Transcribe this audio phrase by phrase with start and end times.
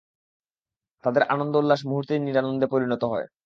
[1.03, 3.27] তাদের আনন্দ-উল্লাস মুহূর্তেই নিরানন্দে পরিণত হয়।